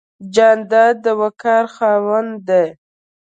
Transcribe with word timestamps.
جانداد 0.35 0.95
د 1.03 1.05
وقار 1.21 1.65
خاوند 1.75 2.33
دی. 2.47 2.67